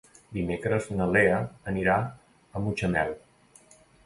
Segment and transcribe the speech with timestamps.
[0.35, 1.35] Dimecres na Lea
[1.73, 1.99] anirà
[2.31, 3.15] a Mutxamel.